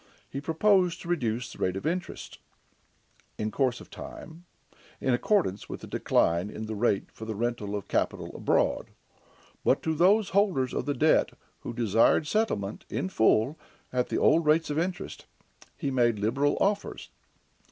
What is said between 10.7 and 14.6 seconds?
of the debt who desired settlement in full at the old